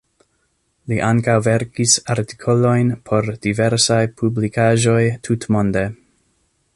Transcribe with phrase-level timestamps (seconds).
[0.91, 5.89] Li ankaŭ verkis artikolojn por diversaj publikaĵoj tutmonde.